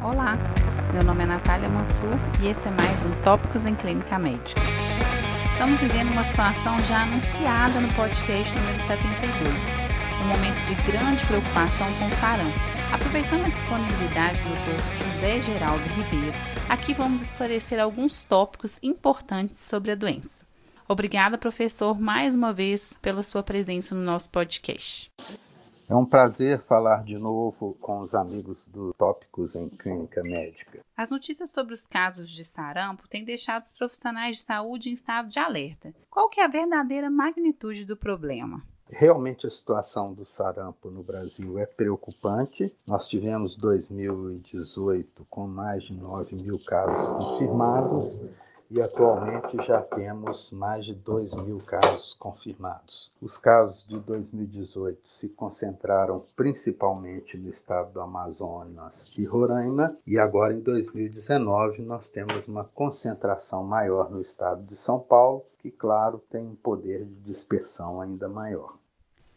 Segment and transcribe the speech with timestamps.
[0.00, 0.38] Olá,
[0.92, 4.60] meu nome é Natália Mansur e esse é mais um Tópicos em Clínica Médica.
[5.50, 9.54] Estamos vivendo uma situação já anunciada no podcast número 72,
[10.22, 12.58] um momento de grande preocupação com o sarampo.
[12.92, 14.96] Aproveitando a disponibilidade do Dr.
[14.98, 16.36] José Geraldo Ribeiro,
[16.68, 20.46] aqui vamos esclarecer alguns tópicos importantes sobre a doença.
[20.86, 25.10] Obrigada, professor, mais uma vez pela sua presença no nosso podcast.
[25.88, 30.80] É um prazer falar de novo com os amigos do Tópicos em Clínica Médica.
[30.94, 35.30] As notícias sobre os casos de sarampo têm deixado os profissionais de saúde em estado
[35.30, 35.94] de alerta.
[36.10, 38.62] Qual que é a verdadeira magnitude do problema?
[38.90, 42.70] Realmente a situação do sarampo no Brasil é preocupante.
[42.86, 48.20] Nós tivemos 2018 com mais de 9 mil casos confirmados
[48.70, 53.10] e atualmente já temos mais de 2 mil casos confirmados.
[53.20, 60.52] Os casos de 2018 se concentraram principalmente no estado do Amazonas e Roraima, e agora
[60.52, 66.46] em 2019 nós temos uma concentração maior no estado de São Paulo, que, claro, tem
[66.46, 68.76] um poder de dispersão ainda maior.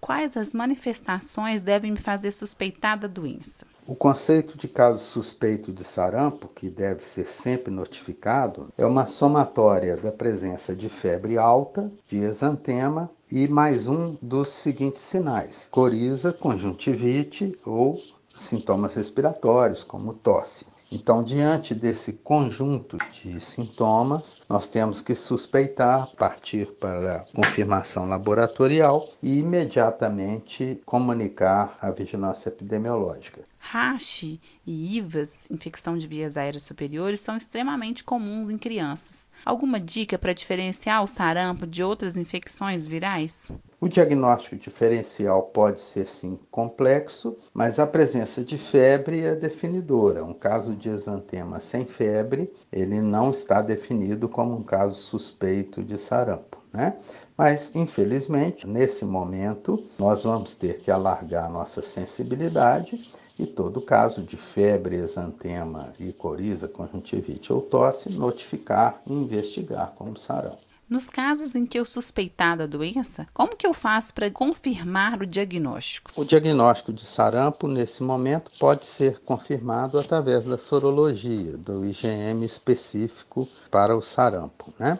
[0.00, 3.66] Quais as manifestações devem me fazer suspeitar da doença?
[3.90, 9.96] O conceito de caso suspeito de sarampo, que deve ser sempre notificado, é uma somatória
[9.96, 17.58] da presença de febre alta, de exantema e mais um dos seguintes sinais: coriza, conjuntivite
[17.64, 17.98] ou
[18.38, 20.66] sintomas respiratórios, como tosse.
[20.90, 29.06] Então, diante desse conjunto de sintomas, nós temos que suspeitar, partir para a confirmação laboratorial
[29.22, 33.42] e imediatamente comunicar à vigilância epidemiológica.
[33.58, 39.27] Rache e IVAs, infecção de vias aéreas superiores, são extremamente comuns em crianças.
[39.44, 43.52] Alguma dica para diferenciar o sarampo de outras infecções virais?
[43.80, 50.24] O diagnóstico diferencial pode ser sim complexo, mas a presença de febre é definidora.
[50.24, 55.96] Um caso de exantema sem febre, ele não está definido como um caso suspeito de
[55.96, 56.96] sarampo, né?
[57.36, 64.36] Mas, infelizmente, nesse momento, nós vamos ter que alargar nossa sensibilidade e todo caso de
[64.36, 70.68] febre, exantema e coriza, conjuntivite ou tosse, notificar e investigar como sarampo.
[70.88, 75.26] Nos casos em que eu suspeitar da doença, como que eu faço para confirmar o
[75.26, 76.10] diagnóstico?
[76.16, 83.46] O diagnóstico de sarampo, nesse momento, pode ser confirmado através da sorologia, do IgM específico
[83.70, 84.72] para o sarampo.
[84.78, 84.98] Né?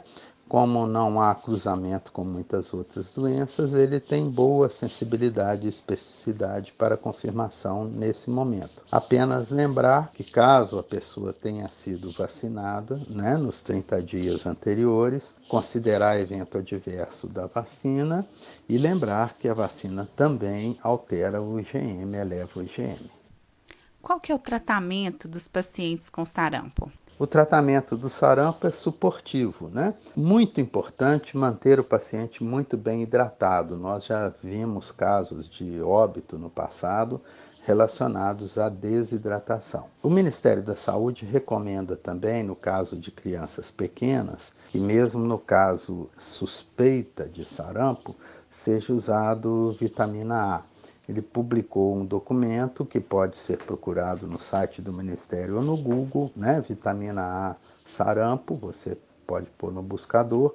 [0.48, 6.96] Como não há cruzamento com muitas outras doenças, ele tem boa sensibilidade e especificidade para
[6.96, 8.82] confirmação nesse momento.
[8.90, 16.18] Apenas lembrar que, caso a pessoa tenha sido vacinada né, nos 30 dias anteriores, considerar
[16.18, 18.26] evento adverso da vacina
[18.66, 23.10] e lembrar que a vacina também altera o IgM, eleva o IgM.
[24.00, 26.90] Qual que é o tratamento dos pacientes com sarampo?
[27.18, 29.94] O tratamento do sarampo é suportivo, né?
[30.14, 33.76] Muito importante manter o paciente muito bem hidratado.
[33.76, 37.20] Nós já vimos casos de óbito no passado
[37.66, 39.86] relacionados à desidratação.
[40.00, 46.08] O Ministério da Saúde recomenda também, no caso de crianças pequenas, e mesmo no caso
[46.16, 48.14] suspeita de sarampo,
[48.48, 50.62] seja usado vitamina A
[51.08, 56.30] ele publicou um documento que pode ser procurado no site do Ministério ou no Google,
[56.36, 56.60] né?
[56.60, 60.54] Vitamina A sarampo, você pode pôr no buscador,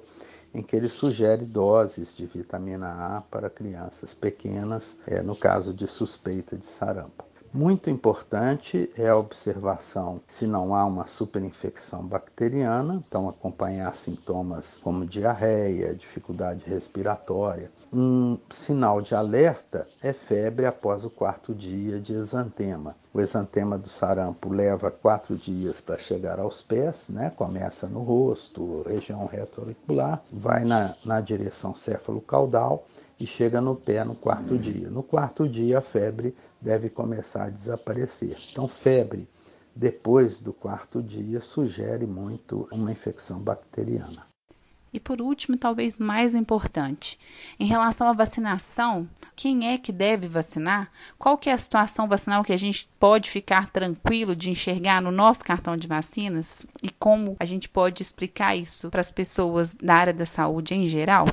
[0.54, 5.88] em que ele sugere doses de vitamina A para crianças pequenas, é, no caso de
[5.88, 7.24] suspeita de sarampo.
[7.54, 15.06] Muito importante é a observação se não há uma superinfecção bacteriana, então acompanhar sintomas como
[15.06, 17.70] diarreia, dificuldade respiratória.
[17.92, 22.96] Um sinal de alerta é febre após o quarto dia de exantema.
[23.12, 27.30] O exantema do sarampo leva quatro dias para chegar aos pés, né?
[27.36, 32.84] começa no rosto, região retroauricular, vai na, na direção céfalo-caudal
[33.18, 34.90] e chega no pé no quarto dia.
[34.90, 38.36] No quarto dia, a febre deve começar a desaparecer.
[38.50, 39.28] Então, febre
[39.74, 44.26] depois do quarto dia sugere muito uma infecção bacteriana.
[44.92, 47.18] E por último, talvez mais importante,
[47.58, 50.88] em relação à vacinação, quem é que deve vacinar?
[51.18, 55.10] Qual que é a situação vacinal que a gente pode ficar tranquilo de enxergar no
[55.10, 59.96] nosso cartão de vacinas e como a gente pode explicar isso para as pessoas da
[59.96, 61.26] área da saúde em geral?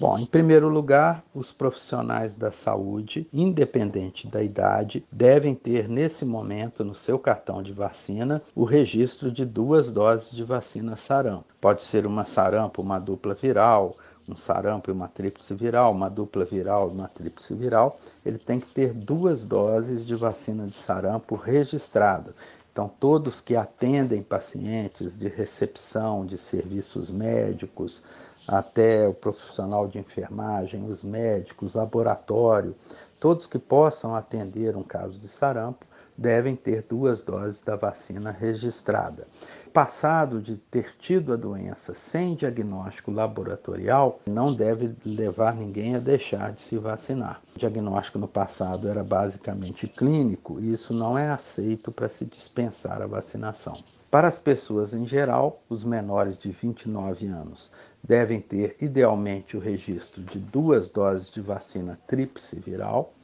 [0.00, 6.82] Bom, em primeiro lugar, os profissionais da saúde, independente da idade, devem ter nesse momento
[6.82, 11.44] no seu cartão de vacina o registro de duas doses de vacina sarampo.
[11.60, 13.94] Pode ser uma sarampo, uma dupla viral,
[14.26, 18.58] um sarampo e uma tríplice viral, uma dupla viral e uma tríplice viral, ele tem
[18.58, 22.34] que ter duas doses de vacina de sarampo registrada.
[22.72, 28.04] Então, todos que atendem pacientes de recepção de serviços médicos,
[28.46, 32.74] até o profissional de enfermagem, os médicos, laboratório,
[33.18, 35.84] todos que possam atender um caso de sarampo
[36.16, 39.26] devem ter duas doses da vacina registrada.
[39.72, 46.52] Passado de ter tido a doença sem diagnóstico laboratorial, não deve levar ninguém a deixar
[46.52, 47.40] de se vacinar.
[47.54, 53.00] O diagnóstico no passado era basicamente clínico e isso não é aceito para se dispensar
[53.00, 53.78] a vacinação.
[54.10, 57.70] Para as pessoas em geral, os menores de 29 anos
[58.02, 63.14] devem ter idealmente o registro de duas doses de vacina tríplice viral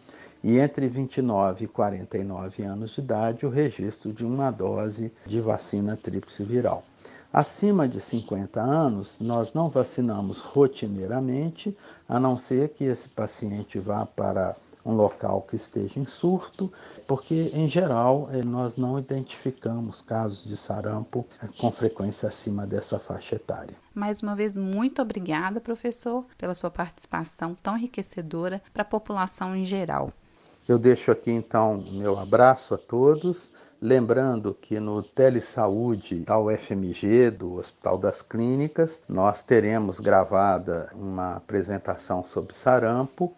[0.43, 5.97] e entre 29 e 49 anos de idade o registro de uma dose de vacina
[5.97, 6.85] tríplice viral.
[7.33, 11.77] Acima de 50 anos, nós não vacinamos rotineiramente,
[12.09, 14.57] a não ser que esse paciente vá para
[14.87, 16.73] um local que esteja em surto,
[17.07, 22.99] porque em geral eh, nós não identificamos casos de sarampo eh, com frequência acima dessa
[22.99, 23.75] faixa etária.
[23.93, 29.65] Mais uma vez, muito obrigada, professor, pela sua participação tão enriquecedora para a população em
[29.65, 30.11] geral.
[30.69, 33.53] Eu deixo aqui então meu abraço a todos.
[33.81, 42.25] Lembrando que no Telesaúde da UFMG, do Hospital das Clínicas, nós teremos gravada uma apresentação
[42.25, 43.33] sobre sarampo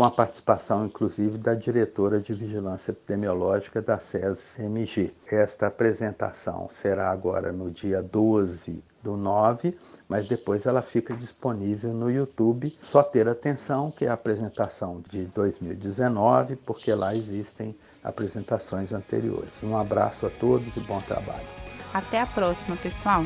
[0.00, 5.12] com a participação inclusive da diretora de Vigilância Epidemiológica da SESI-CMG.
[5.30, 9.76] Esta apresentação será agora no dia 12 do 9,
[10.08, 12.74] mas depois ela fica disponível no YouTube.
[12.80, 19.62] Só ter atenção que é a apresentação de 2019, porque lá existem apresentações anteriores.
[19.62, 21.46] Um abraço a todos e bom trabalho.
[21.92, 23.22] Até a próxima, pessoal.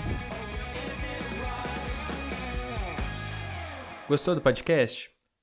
[4.09, 5.14] Gostou do podcast?